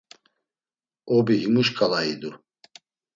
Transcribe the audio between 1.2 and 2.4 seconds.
himu şǩala idu.